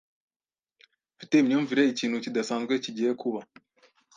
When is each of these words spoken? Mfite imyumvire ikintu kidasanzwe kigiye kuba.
Mfite 1.15 1.33
imyumvire 1.37 1.81
ikintu 1.85 2.17
kidasanzwe 2.23 2.73
kigiye 2.83 3.11
kuba. 3.21 3.39